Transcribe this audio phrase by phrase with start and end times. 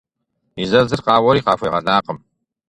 [0.61, 2.19] И зэзыр къауэри, къахуегъэлакъым.